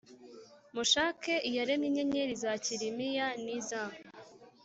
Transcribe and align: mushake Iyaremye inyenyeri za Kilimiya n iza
mushake 0.75 1.33
Iyaremye 1.49 1.87
inyenyeri 1.91 2.33
za 2.43 2.51
Kilimiya 2.63 3.27
n 3.43 3.45
iza 3.57 3.81